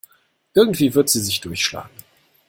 Irgendwie 0.55 0.95
wird 0.95 1.09
sie 1.09 1.19
sich 1.19 1.41
durchschlagen. 1.41 1.91